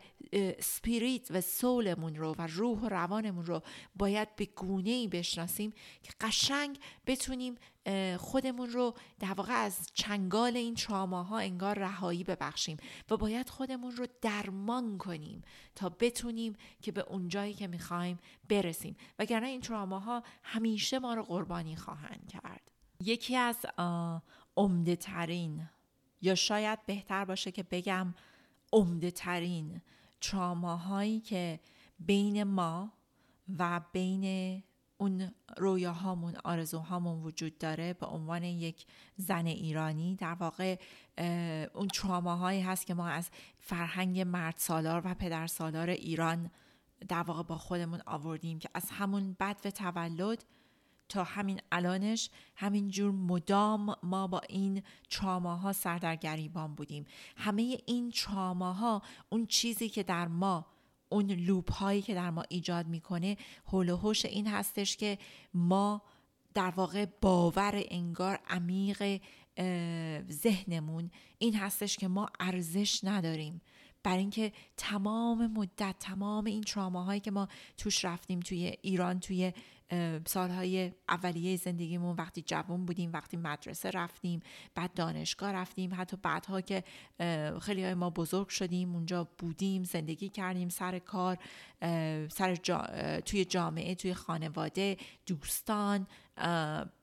سپیریت 0.60 1.32
و 1.32 1.41
سولمون 1.41 2.15
رو 2.15 2.36
و 2.38 2.48
روح 2.48 2.79
و 2.79 2.89
روانمون 2.89 3.46
رو 3.46 3.62
باید 3.96 4.36
به 4.36 4.46
گونه 4.46 4.89
ای 4.89 5.08
بشناسیم 5.08 5.74
که 6.03 6.12
قشنگ 6.22 6.79
بتونیم 7.06 7.56
خودمون 8.19 8.69
رو 8.69 8.93
در 9.19 9.34
واقع 9.34 9.53
از 9.53 9.88
چنگال 9.93 10.58
این 10.58 10.75
تراماها 10.75 11.39
انگار 11.39 11.79
رهایی 11.79 12.24
ببخشیم 12.24 12.77
و 13.10 13.17
باید 13.17 13.50
خودمون 13.50 13.91
رو 13.91 14.08
درمان 14.22 14.98
کنیم 14.98 15.41
تا 15.75 15.89
بتونیم 15.89 16.55
که 16.81 16.91
به 16.91 17.01
اون 17.01 17.27
جایی 17.27 17.53
که 17.53 17.67
می‌خوایم 17.67 18.19
برسیم. 18.50 18.96
وگرنه 19.19 19.48
این 19.48 19.62
تراماها 19.62 20.24
همیشه 20.43 21.00
ما 21.00 21.13
رو 21.13 21.24
قربانی 21.24 21.75
خواهند 21.75 22.27
کرد. 22.27 22.72
یکی 23.03 23.36
از 23.36 23.65
عمده 24.58 24.96
ترین 24.96 25.69
یا 26.22 26.36
شاید 26.36 26.86
بهتر 26.86 27.25
باشه 27.25 27.51
که 27.51 27.63
بگم 27.63 28.13
عمده 28.74 29.12
ترین 29.12 29.81
تراماهایی 30.22 31.19
که 31.19 31.60
بین 32.00 32.43
ما 32.43 32.93
و 33.60 33.81
بین 33.91 34.63
اون 35.01 35.32
رویاهامون 35.58 36.36
آرزوهامون 36.44 37.24
وجود 37.24 37.58
داره 37.58 37.94
به 37.94 38.06
عنوان 38.06 38.44
یک 38.44 38.86
زن 39.18 39.46
ایرانی. 39.46 40.15
در 40.15 40.34
واقع 40.34 40.79
اون 41.74 41.88
تراماهایی 41.88 42.62
هست 42.62 42.86
که 42.86 42.94
ما 42.94 43.08
از 43.08 43.29
فرهنگ 43.60 44.20
مرد 44.20 44.53
سالار 44.58 45.01
و 45.06 45.13
پدر 45.13 45.48
سالار 45.48 45.89
ایران 45.89 46.51
در 47.08 47.22
واقع 47.22 47.44
با 47.44 47.58
خودمون 47.58 48.01
آوردیم 48.06 48.60
که 48.60 48.70
از 48.74 48.89
همون 48.89 49.36
بد 49.39 49.58
و 49.65 49.72
تولد 49.72 50.46
تا 51.10 51.24
همین 51.24 51.62
الانش 51.72 52.29
همین 52.56 52.89
جور 52.89 53.12
مدام 53.12 53.96
ما 54.03 54.27
با 54.27 54.41
این 54.50 54.84
تراماها 55.10 55.74
سر 55.74 55.98
در 55.98 56.15
گریبان 56.15 56.75
بودیم. 56.75 57.06
همه 57.36 57.77
این 57.86 58.12
تراماها 58.12 59.01
اون 59.29 59.46
چیزی 59.46 59.89
که 59.89 60.03
در 60.03 60.27
ما 60.27 60.65
اون 61.10 61.32
لوپ 61.32 61.72
هایی 61.72 62.01
که 62.01 62.13
در 62.13 62.30
ما 62.30 62.44
ایجاد 62.50 62.88
می‌کنه 62.88 63.38
حول 63.66 63.89
و 63.89 64.13
این 64.24 64.48
هستش 64.48 64.98
که 64.98 65.18
ما 65.54 66.01
در 66.54 66.70
واقع 66.70 67.06
باور 67.22 67.84
انگار 67.88 68.39
عمیق 68.48 69.22
ذهنمون 70.32 71.12
این 71.38 71.56
هستش 71.56 71.98
که 71.98 72.08
ما 72.08 72.30
ارزش 72.39 73.04
نداریم. 73.04 73.62
برای 74.04 74.20
اینکه 74.20 74.51
تمام 74.78 75.48
مدت 75.48 75.96
تمام 76.00 76.46
این 76.46 76.62
تراماهایی 76.62 77.20
که 77.20 77.32
ما 77.32 77.48
توش 77.78 78.06
رفتیم 78.06 78.39
توی 78.39 78.74
ایران 78.82 79.20
توی 79.20 79.54
سالهای 80.25 80.91
اولیه 81.10 81.55
زندگیمون 81.55 82.15
وقتی 82.15 82.41
جوان 82.41 82.86
بودیم 82.86 83.13
وقتی 83.13 83.38
مدرسه 83.38 83.89
رفتیم 83.89 84.39
بعد 84.75 84.93
دانشگاه 84.93 85.51
رفتیم 85.51 85.91
حتی 85.98 86.17
بعدها 86.17 86.62
که 86.62 86.84
خیلی 87.62 87.84
های 87.84 87.93
ما 87.93 88.10
بزرگ 88.10 88.48
شدیم 88.48 88.96
اونجا 88.96 89.27
بودیم 89.38 89.84
زندگی 89.84 90.29
کردیم 90.29 90.69
سر 90.69 91.00
کار 91.00 91.38
سر 92.29 92.55
توی 93.25 93.46
جامعه 93.46 93.96
توی 93.96 94.13
خانواده 94.13 94.98
دوستان 95.25 96.08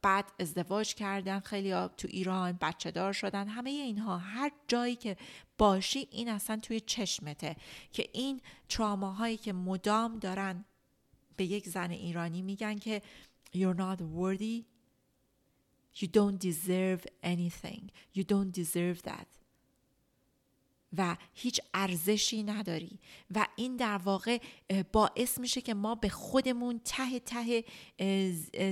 بعد 0.03 0.33
ازدواج 0.41 0.95
کردن 0.95 1.41
خیلی 1.41 1.71
ها 1.71 1.89
تو 1.89 2.09
ایران 2.11 2.59
بچه 2.61 2.91
دار 2.91 3.13
شدن 3.13 3.49
همه 3.49 3.71
اینها. 3.71 4.19
هر 4.19 4.53
جایی 4.69 4.97
که 4.97 5.17
باشی 5.59 6.09
این 6.11 6.29
اصلا 6.29 6.57
توی 6.57 6.81
چشمته 6.81 7.57
که 7.93 8.09
این 8.13 8.41
تراماهایی 8.69 9.37
که 9.37 9.53
مدام 9.53 10.19
دارن 10.19 10.65
به 11.37 11.45
یک 11.45 11.69
زن 11.69 11.91
ایرانی 11.91 12.43
میگن 12.43 12.79
که 12.79 13.03
you're 13.55 13.77
not 13.77 14.01
worthy. 14.01 14.65
You 15.95 16.07
don't 16.07 16.39
deserve 16.39 17.07
anything. 17.23 17.91
You 18.15 18.25
don't 18.25 18.53
deserve 18.53 19.03
that. 19.03 19.27
و 20.99 21.17
هیچ 21.35 21.61
ارزشی 21.75 22.43
نداری. 22.43 22.99
و 23.35 23.47
این 23.57 23.77
در 23.77 23.97
واقع 23.97 24.39
باعث 24.93 25.39
میشه 25.39 25.61
که 25.61 25.75
ما 25.75 25.95
به 25.95 26.09
خودمون 26.09 26.81
ته 26.85 27.21
ته 27.21 27.65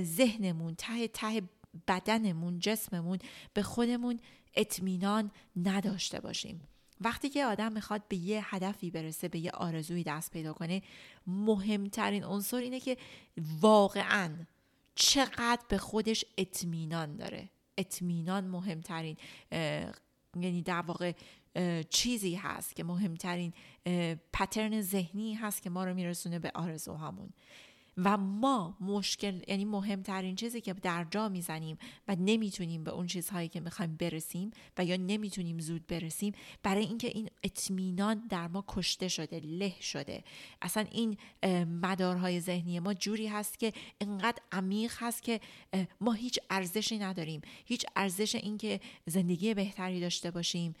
ذهنمون 0.03 0.75
ته 0.75 1.07
ته 1.07 1.41
بدنمون 1.87 2.59
جسممون 2.59 3.19
به 3.53 3.63
خودمون 3.63 4.19
اطمینان 4.55 5.31
نداشته 5.55 6.19
باشیم. 6.19 6.61
وقتی 7.01 7.29
که 7.29 7.45
آدم 7.45 7.71
می‌خواد 7.71 8.07
به 8.07 8.15
یه 8.15 8.55
هدفی 8.55 8.91
برسه 8.91 9.27
به 9.27 9.39
یه 9.39 9.51
آرزوی 9.51 10.03
دست 10.03 10.31
پیدا 10.31 10.53
کنه 10.53 10.81
مهمترین 11.27 12.23
عنصر 12.23 12.57
اینه 12.57 12.79
که 12.79 12.97
واقعا 13.61 14.31
چقدر 14.95 15.61
به 15.69 15.77
خودش 15.77 16.25
اطمینان 16.37 17.15
داره. 17.15 17.49
اطمینان 17.77 18.47
مهمترین 18.47 19.17
یعنی 20.35 20.61
در 20.61 20.81
واقع 20.81 21.11
چیزی 21.89 22.35
هست 22.35 22.75
که 22.75 22.83
مهمترین 22.83 23.53
پترن 24.33 24.81
ذهنی 24.81 25.33
هست 25.33 25.61
که 25.61 25.69
ما 25.69 25.83
رو 25.85 25.93
میرسونه 25.93 26.39
به 26.39 26.51
آرزوهامون. 26.53 27.29
و 27.97 28.17
ما 28.17 28.77
مشکل 28.79 29.41
یعنی 29.47 29.65
مهمترین 29.65 30.35
چیزی 30.35 30.61
که 30.61 30.73
در 30.73 31.07
جا 31.11 31.29
می‌زنیم 31.29 31.77
و 32.07 32.15
نمی‌تونیم 32.19 32.83
به 32.83 32.91
اون 32.91 33.07
چیزهایی 33.07 33.47
که 33.47 33.59
می‌خوایم 33.59 33.95
برسیم 33.95 34.51
و 34.77 34.85
یا 34.85 34.95
نمی‌تونیم 34.95 35.59
زود 35.59 35.87
برسیم 35.87 36.33
برای 36.63 36.85
اینکه 36.85 37.07
این 37.07 37.29
اطمینان 37.43 38.27
در 38.29 38.47
ما 38.47 38.63
کشته 38.67 39.07
شده 39.07 39.39
له 39.39 39.81
شده. 39.81 40.23
اصلا 40.61 40.85
این 40.91 41.17
مدارهای 41.81 42.39
ذهنی 42.39 42.79
ما 42.79 42.93
جوری 42.93 43.27
هست 43.27 43.59
که 43.59 43.73
انقدر 44.01 44.41
عمیق 44.51 44.93
هست 44.97 45.23
که 45.23 45.39
ما 46.01 46.13
هیچ 46.13 46.39
ارزشی 46.49 46.97
نداریم. 46.97 47.41
هیچ 47.65 47.85
ارزش 47.95 48.35
اینکه 48.35 48.79
زندگی 49.05 49.53
بهتری 49.53 49.99
داشته 49.99 50.31
باشیم 50.31 50.73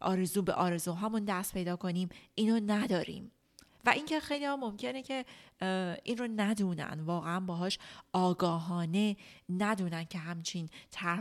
آرزو 0.00 0.42
به 0.42 0.52
آرزوهامون 0.52 1.24
دست 1.24 1.54
پیدا 1.54 1.76
کنیم 1.76 2.08
اینو 2.34 2.60
نداریم. 2.66 3.32
و 3.86 3.90
اینکه 3.90 4.20
خیلی 4.20 4.44
ها 4.44 4.56
ممکنه 4.56 5.02
که 5.02 5.24
این 6.04 6.18
رو 6.18 6.28
ندونن. 6.36 7.00
واقعا 7.00 7.40
باهاش 7.40 7.78
آگاهانه 8.12 9.16
ندونن 9.48 10.04
که 10.04 10.18
همچین 10.18 10.68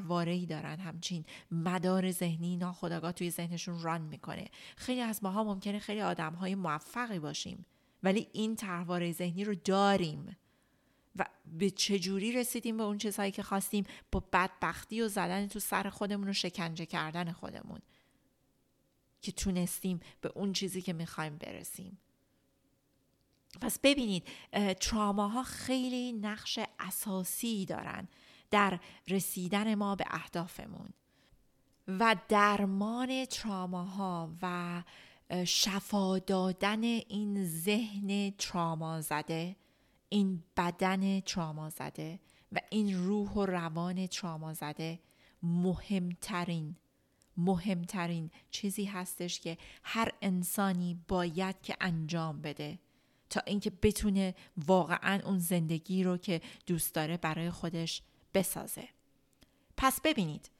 ای 0.10 0.46
دارن 0.46 0.80
همچین 0.80 1.26
مدار 1.52 2.12
ذهنی 2.12 2.58
ناخداگاه 2.58 3.12
توی 3.12 3.32
ذهنشون 3.32 3.82
ران 3.82 4.02
می‌کنه. 4.02 4.46
خیلی 4.78 5.02
از 5.02 5.24
ماها 5.24 5.44
ممکنه 5.44 5.80
خیلی 5.80 6.02
آدم 6.02 6.34
های 6.34 6.56
موفقی 6.56 7.20
باشیم 7.20 7.66
ولی 8.04 8.28
این 8.34 8.56
طرحواره 8.56 9.12
ذهنی 9.12 9.44
رو 9.44 9.56
داریم 9.56 10.38
و 11.16 11.26
به 11.46 11.70
چجوری 11.70 12.32
رسیدیم 12.32 12.78
به 12.78 12.84
اون 12.84 12.98
چیزهایی 12.98 13.32
که 13.32 13.44
خواستیم؟ 13.44 13.86
با 14.12 14.24
بدبختی 14.34 15.02
و 15.02 15.08
زدن 15.08 15.48
تو 15.48 15.60
سر 15.60 15.90
خودمون 15.90 16.30
و 16.30 16.34
شکنجه 16.34 16.86
کردن 16.86 17.32
خودمون 17.32 17.80
که 19.22 19.32
تونستیم 19.32 20.00
به 20.22 20.32
اون 20.36 20.54
چیزی 20.54 20.82
که 20.82 20.94
می‌خوایم 20.94 21.38
برسیم. 21.38 21.98
پس 23.62 23.80
ببینید 23.84 24.24
تراماها 24.80 25.44
خیلی 25.44 26.14
نقش 26.14 26.60
اساسی 26.80 27.66
دارن 27.66 28.08
در 28.52 28.80
رسیدن 29.08 29.76
ما 29.76 29.96
به 29.96 30.06
اهدافمون 30.10 30.90
و 31.88 32.16
درمان 32.30 33.26
تراماها 33.26 34.30
و 34.42 34.84
شفا 35.46 36.20
دادن 36.20 36.84
این 36.84 37.46
ذهن 37.46 38.34
تراما 38.38 39.02
زده 39.02 39.56
این 40.10 40.44
بدن 40.58 41.20
تراما 41.20 41.70
زده 41.70 42.20
و 42.52 42.60
این 42.70 43.06
روح 43.06 43.32
و 43.32 43.46
روان 43.46 44.08
تراما 44.08 44.54
زده. 44.54 45.00
مهمترین 45.44 46.76
مهمترین 47.38 48.32
چیزی 48.52 48.86
هستش 48.86 49.40
که 49.40 49.58
هر 49.84 50.12
انسانی 50.22 51.00
باید 51.08 51.62
که 51.62 51.76
انجام 51.82 52.42
بده. 52.42 52.80
تا 53.30 53.42
اینکه 53.46 53.70
بتونه 53.70 54.36
واقعا 54.58 55.22
اون 55.26 55.40
زندگی 55.40 56.04
رو 56.04 56.18
که 56.18 56.42
دوست 56.66 56.94
داره 56.94 57.18
برای 57.18 57.50
خودش 57.50 58.02
بسازه. 58.34 58.90
پس 59.78 60.02
ببینید 60.02 60.52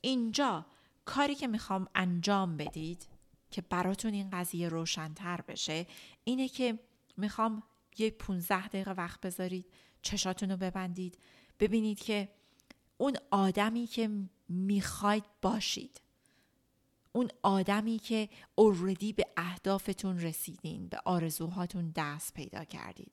اینجا 0.00 0.66
کاری 1.04 1.34
که 1.34 1.46
می‌خوام 1.46 1.88
انجام 1.94 2.56
بدید 2.56 3.08
که 3.50 3.62
براتون 3.62 4.14
این 4.14 4.30
قضیه 4.30 4.68
روشنتر 4.68 5.40
بشه 5.40 5.86
اینه 6.24 6.48
که 6.48 6.78
می‌خوام 7.16 7.62
یه 7.98 8.10
15 8.10 8.68
دقیقه 8.68 8.90
وقت 8.90 9.20
بذارید 9.20 9.66
چشاتون 10.02 10.50
رو 10.50 10.56
ببندید 10.56 11.18
ببینید 11.60 12.00
که 12.00 12.28
اون 12.96 13.16
آدمی 13.30 13.86
که 13.86 14.10
می‌خواید 14.48 15.24
باشید. 15.42 16.00
اون 17.12 17.30
آدمی 17.42 17.98
که 17.98 18.28
اوردی 18.54 19.12
به 19.12 19.26
اهدافتون 19.36 20.20
رسیدین 20.20 20.88
به 20.88 21.00
آرزوهاتون 21.04 21.92
دست 21.96 22.34
پیدا 22.34 22.64
کردید. 22.64 23.12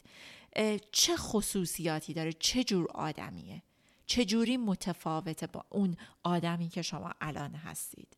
چه 0.92 1.18
خصوصیاتی 1.18 2.14
داره؟ 2.14 2.34
چه 2.34 2.64
جور 2.64 2.92
آدمیه؟ 2.92 3.64
چه 4.06 4.26
جوری 4.26 4.58
متفاوته 4.58 5.48
با 5.48 5.66
اون 5.70 5.98
آدمی 6.24 6.70
که 6.70 6.82
شما 6.82 7.14
الان 7.22 7.56
هستید؟ 7.56 8.18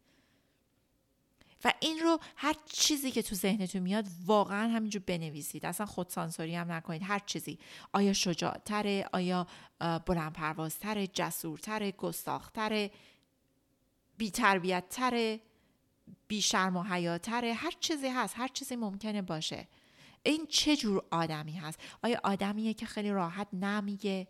و 1.64 1.74
این 1.80 2.00
رو 2.00 2.20
هر 2.36 2.56
چیزی 2.66 3.12
که 3.12 3.22
تو 3.22 3.36
ذهنتون 3.36 3.82
میاد 3.82 4.06
واقعا 4.26 4.70
همینجور 4.70 5.02
بنویسید. 5.06 5.66
اصلا 5.66 5.86
خودسانسوری 5.86 6.56
هم 6.56 6.72
نکنید. 6.72 7.02
هر 7.04 7.20
چیزی. 7.20 7.60
آیا 7.94 8.14
شجاعتره؟ 8.14 9.10
آیا 9.14 9.48
بلند 10.06 10.34
پروازتره 10.34 11.08
جسورتره؟ 11.08 11.92
گستاختره؟ 11.92 12.92
بیتربیتتره؟ 14.18 15.40
بیشرم 16.28 16.78
و 16.78 16.84
حیاتره. 16.84 17.54
هر 17.54 17.74
چیزی 17.80 18.08
هست 18.08 18.34
هر 18.38 18.48
چیزی 18.48 18.76
ممکنه 18.76 19.22
باشه. 19.22 19.68
این 20.24 20.46
چه 20.50 20.76
جور 20.76 21.04
آدمی 21.12 21.52
هست؟ 21.52 21.80
آیا 22.04 22.20
آدمیه 22.24 22.74
که 22.74 22.86
خیلی 22.86 23.12
راحت 23.12 23.48
نمیگه؟ 23.54 24.28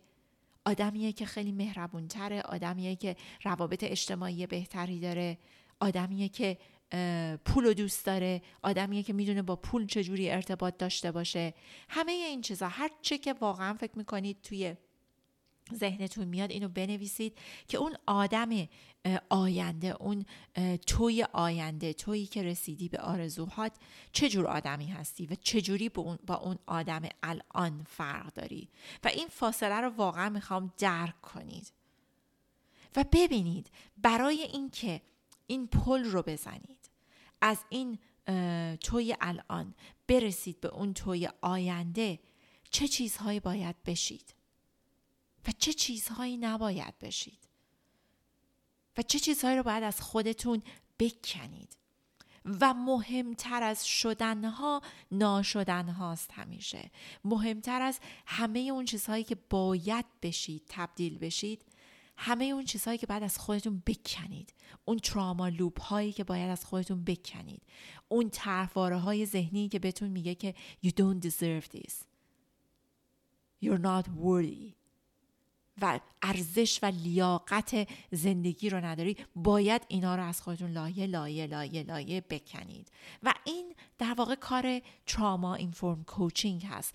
آدمیه 0.64 1.12
که 1.12 1.26
خیلی 1.26 1.52
مهربونتره؟ 1.52 2.40
آدمیه 2.40 2.96
که 2.96 3.16
روابط 3.42 3.84
اجتماعی 3.84 4.46
بهتری 4.46 5.00
داره؟ 5.00 5.38
آدمیه 5.80 6.28
که 6.28 6.58
پول 7.44 7.66
و 7.66 7.74
دوست 7.74 8.06
داره؟ 8.06 8.42
آدمیه 8.62 9.02
که 9.02 9.12
می‌دونه 9.12 9.42
با 9.42 9.56
پول 9.56 9.86
چجوری 9.86 10.30
ارتباط 10.30 10.76
داشته 10.76 11.12
باشه؟ 11.12 11.54
همه 11.88 12.12
این 12.12 12.40
چیزا. 12.40 12.68
هر 12.68 12.90
چه 13.02 13.18
که 13.18 13.32
واقعا 13.32 13.74
فکر 13.74 13.98
می‌کنید 13.98 14.42
توی 14.42 14.74
ذهنتون 15.74 16.24
میاد 16.28 16.50
اینو 16.50 16.68
بنویسید 16.68 17.38
که 17.68 17.78
اون 17.78 17.96
آدم 18.06 18.48
آینده 19.28 19.96
اون 20.00 20.24
توی 20.86 21.26
آینده 21.32 21.92
تویی 21.92 22.26
که 22.26 22.42
رسیدی 22.42 22.88
به 22.88 22.98
آرزوهات 22.98 23.72
چه 24.12 24.28
جور 24.28 24.46
آدمی 24.46 24.86
هستی 24.86 25.26
و 25.26 25.34
چجوری 25.34 25.88
با 25.88 26.18
با 26.26 26.34
اون 26.34 26.58
آدم 26.66 27.02
الان 27.22 27.84
فرق 27.88 28.32
داری؟ 28.32 28.68
و 29.04 29.08
این 29.08 29.28
فاصله 29.28 29.80
رو 29.80 29.88
واقعا 29.88 30.28
می‌خوام 30.28 30.72
درک 30.78 31.20
کنید. 31.20 31.72
و 32.96 33.04
ببینید 33.12 33.70
برای 33.98 34.42
اینکه 34.42 35.02
این 35.46 35.66
پل 35.66 36.04
رو 36.04 36.22
بزنید 36.22 36.90
از 37.40 37.64
این 37.68 37.98
توی 38.76 39.16
الان 39.20 39.74
برسید 40.06 40.60
به 40.60 40.68
اون 40.68 40.94
توی 40.94 41.28
آینده 41.40 42.20
چه 42.70 42.88
چیزهایی 42.88 43.40
باید 43.40 43.82
بشید؟ 43.82 44.34
و 45.48 45.52
چه 45.58 45.72
چیزهایی 45.72 46.36
نباید 46.36 46.98
بشید؟ 46.98 47.49
چه 49.02 49.18
چیزهایی 49.18 49.56
رو 49.56 49.62
باید 49.62 49.84
از 49.84 50.00
خودتون 50.00 50.62
بکنید. 50.98 51.76
و 52.44 52.74
مهمتر 52.74 53.62
از 53.62 53.86
شدنها 53.86 54.82
ناشدن 55.10 55.88
هاست 55.88 56.30
همیشه. 56.32 56.90
مهمتر 57.24 57.82
از 57.82 58.00
همه 58.26 58.58
اون 58.58 58.84
چیزهایی 58.84 59.24
که 59.24 59.36
باید 59.50 60.04
بشید 60.22 60.62
تبدیل 60.68 61.18
بشید 61.18 61.64
همه 62.16 62.44
اون 62.44 62.64
چیزهایی 62.64 62.98
که 62.98 63.06
باید 63.06 63.22
از 63.22 63.38
خودتون 63.38 63.82
بکنید. 63.86 64.54
اون 64.84 64.98
تراما 64.98 65.48
لوپ 65.48 65.80
هایی 65.80 66.12
که 66.12 66.24
باید 66.24 66.50
از 66.50 66.64
خودتون 66.64 67.04
بکنید. 67.04 67.62
اون 68.08 68.30
طرفواره 68.30 68.96
های 68.96 69.26
ذهنی 69.26 69.68
که 69.68 69.78
بهتون 69.78 70.08
میگه 70.08 70.34
که 70.34 70.54
you 70.84 70.88
don't 70.88 71.26
deserve 71.26 71.76
this. 71.76 71.94
You're 73.62 73.82
not 73.82 74.06
worthy. 74.08 74.79
و 75.80 76.00
ارزش 76.22 76.78
و 76.82 76.86
لیاقت 76.86 77.88
زندگی 78.10 78.70
رو 78.70 78.84
نداری 78.84 79.16
باید 79.34 79.82
اینا 79.88 80.14
رو 80.14 80.24
از 80.24 80.40
خودتون 80.42 80.70
لایه 80.70 81.06
لایه 81.06 81.46
لایه 81.46 81.82
لایه 81.82 82.20
بکنید. 82.20 82.90
و 83.22 83.34
این 83.44 83.74
در 83.98 84.14
واقع 84.14 84.34
کار 84.34 84.80
تراما 85.06 85.54
اینفورم 85.54 86.04
کوچینگ 86.04 86.64
هست. 86.64 86.94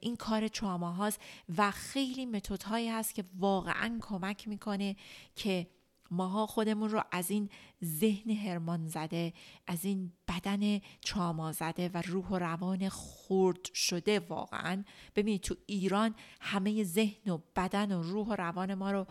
این 0.00 0.16
کار 0.16 0.48
تراما 0.48 0.92
هاست 0.92 1.20
و 1.58 1.70
خیلی 1.70 2.26
متد 2.26 2.62
هایی 2.62 2.88
هست 2.88 3.14
که 3.14 3.24
واقعا 3.38 3.98
کمک 4.02 4.48
می‌کنه 4.48 4.96
که 5.36 5.66
ماها 6.12 6.46
خودمون 6.46 6.90
رو 6.90 7.02
از 7.12 7.30
این 7.30 7.50
ذهن 7.84 8.30
هرمان 8.30 8.86
زده 8.86 9.32
از 9.66 9.84
این 9.84 10.12
بدن 10.28 10.78
تراما 10.78 11.52
زده 11.52 11.88
و 11.88 12.02
روح 12.06 12.28
و 12.28 12.38
روان 12.38 12.88
خورد 12.88 13.74
شده 13.74 14.20
واقعا. 14.20 14.84
ببینید 15.16 15.40
تو 15.40 15.54
ایران 15.66 16.14
همه 16.40 16.84
ذهن 16.84 17.32
و 17.32 17.38
بدن 17.56 17.92
و 17.92 18.02
روح 18.02 18.28
و 18.28 18.36
روان 18.36 18.74
ما 18.74 18.90
رو 18.90 19.06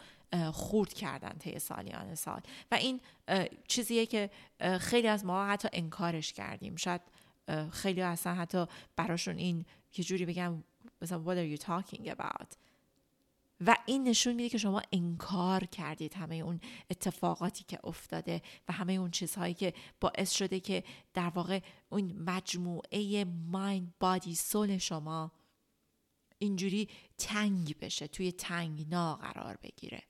خورد 0.52 0.94
کردن 0.94 1.38
طی 1.40 1.60
سالیان 1.60 2.16
سال. 2.16 2.42
و 2.72 2.76
این 2.76 3.02
چیزیه 3.68 4.06
که 4.06 4.30
خیلی 4.80 5.08
از 5.08 5.26
ما 5.26 5.46
حتی 5.46 5.68
انکارش 5.74 6.34
کردیم. 6.34 6.76
شاید 6.76 7.02
خیلی 7.72 8.02
اصلا 8.02 8.34
حتی 8.34 8.66
براشون 8.96 9.38
این 9.38 9.66
یه 9.98 10.06
جوری 10.06 10.26
بگم 10.26 10.64
مثلا 11.02 11.24
what 11.26 11.38
are 11.38 11.60
you 11.60 11.64
talking 11.66 12.08
about 12.08 12.56
و 13.66 13.76
این 13.86 14.04
نشون 14.04 14.34
میده 14.34 14.50
که 14.50 14.58
شما 14.58 14.82
انکار 14.92 15.66
کردید 15.66 16.14
همه 16.14 16.36
اون 16.36 16.60
اتفاقاتی 16.90 17.64
که 17.64 17.80
افتاده 17.84 18.42
و 18.68 18.74
همه 18.74 18.94
اون 18.94 19.12
چیزهایی 19.12 19.54
که 19.54 19.74
باعث 20.00 20.32
شده 20.32 20.60
که 20.60 20.84
در 21.14 21.30
واقع 21.30 21.60
اون 21.90 22.14
مجموعه 22.18 23.26
مایند 23.26 23.94
بادی 24.00 24.36
سول 24.36 24.78
شما 24.78 25.32
اینجوری 26.38 26.90
تنگ 27.18 27.80
بشه 27.80 28.08
توی 28.08 28.32
تنگنا 28.32 29.16
قرار 29.16 29.58
بگیره. 29.64 30.04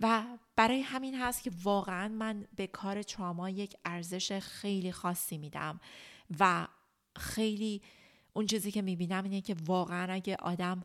و 0.00 0.24
برای 0.56 0.80
همین 0.80 1.20
هست 1.20 1.42
که 1.42 1.50
واقعا 1.62 2.08
من 2.08 2.46
به 2.56 2.66
کار 2.66 3.02
تراما 3.02 3.50
یک 3.50 3.76
ارزش 3.84 4.38
خیلی 4.38 4.92
خاصی 4.92 5.38
میدم 5.38 5.80
و 6.40 6.68
خیلی 7.16 7.82
اون 8.32 8.46
چیزی 8.46 8.70
که 8.70 8.82
می‌بینم 8.82 9.24
اینه 9.24 9.40
که 9.40 9.56
واقعا 9.66 10.12
اگه 10.12 10.36
آدم 10.36 10.82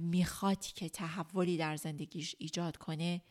می‌خواد 0.00 0.60
که 0.60 0.88
تحولی 0.88 1.56
در 1.56 1.76
زندگیش 1.76 2.34
ایجاد 2.38 2.76
کنه 2.76 3.22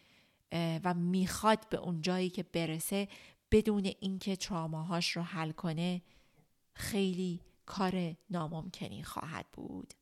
و 0.83 0.93
می‌خواد 0.93 1.69
به 1.69 1.77
اون 1.77 2.01
جایی 2.01 2.29
که 2.29 2.43
برسه 2.43 3.07
بدون 3.51 3.91
اینکه 3.99 4.35
تراماهاش 4.35 5.11
رو 5.11 5.21
حل 5.21 5.51
کنه 5.51 6.01
خیلی 6.73 7.41
کار 7.65 8.15
ناممکنی 8.29 9.03
خواهد 9.03 9.45
بود. 9.53 9.93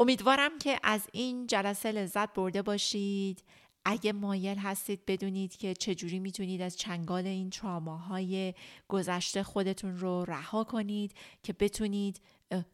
امیدوارم 0.00 0.58
که 0.58 0.80
از 0.82 1.08
این 1.12 1.46
جلسه 1.46 1.92
لذت 1.92 2.34
برده 2.34 2.62
باشید. 2.62 3.44
اگه 3.84 4.12
مایل 4.12 4.58
هستید 4.58 5.06
بدونید 5.06 5.56
که 5.56 5.74
چجوری 5.74 6.18
می‌تونید 6.18 6.62
از 6.62 6.76
چنگال 6.76 7.26
این 7.26 7.50
تراماهای 7.50 8.54
گذشته 8.88 9.42
خودتون 9.42 9.98
رو 9.98 10.24
رها 10.24 10.64
کنید 10.64 11.14
که 11.42 11.52
بتونید 11.52 12.20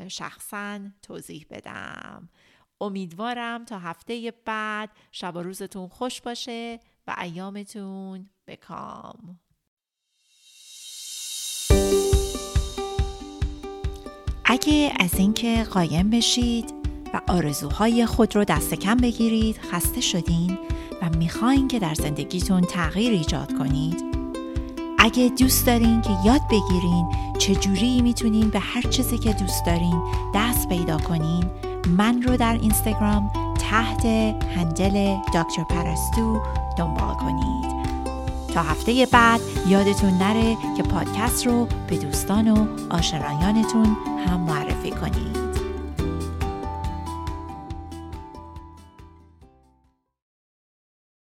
شخصا 0.09 0.81
توضیح 1.03 1.47
بدم. 1.51 2.29
امیدوارم 2.81 3.64
تا 3.64 3.79
هفته 3.79 4.33
بعد 4.45 4.91
شب 5.12 5.37
و 5.37 5.43
روزتون 5.43 5.88
خوش 5.88 6.21
باشه 6.21 6.81
و 7.07 7.17
ایامتون 7.21 8.31
بکام 8.47 9.38
اگه 14.45 14.93
از 15.01 15.14
اینکه 15.14 15.67
قایم 15.71 16.11
بشید 16.11 16.75
و 17.14 17.21
آرزوهای 17.29 18.07
خود 18.07 18.37
رو 18.37 18.45
دست 18.45 18.75
کم 18.75 18.97
بگیرید 18.97 19.59
خسته 19.59 20.01
شدین 20.01 20.59
و 21.03 21.09
می‌خواین 21.09 21.69
که 21.69 21.79
در 21.79 21.95
زندگیتون 21.95 22.61
تغییر 22.61 23.12
ایجاد 23.12 23.59
کنید. 23.59 24.05
اگه 24.99 25.29
دوست 25.38 25.67
دارین 25.67 26.03
که 26.03 26.11
یاد 26.25 26.41
بگیرین 26.51 27.09
چجوری 27.38 28.03
می‌تونین 28.03 28.51
به 28.51 28.59
هر 28.59 28.83
چیزی 28.83 29.19
که 29.19 29.33
دوست 29.33 29.67
دارین 29.67 30.03
دست 30.35 30.69
پیدا 30.69 30.99
کنین 30.99 31.45
من 31.87 32.23
رو 32.23 32.37
در 32.37 32.59
اینستاگرام 32.62 33.31
تحت 33.71 34.07
هندل 34.57 35.17
دکتر 35.35 35.64
پرستو 35.69 36.43
دنبال 36.79 37.14
کنید. 37.14 37.79
تا 38.55 38.62
هفته 38.62 39.07
بعد 39.12 39.41
یادتون 39.69 40.11
نره 40.11 40.57
که 40.77 40.83
پادکست 40.83 41.47
رو 41.47 41.69
به 41.88 41.97
دوستان 41.97 42.49
و 42.49 42.67
آشنایانتون 42.91 43.97
هم 44.27 44.41
معرفی 44.41 44.91
کنید. 44.91 45.38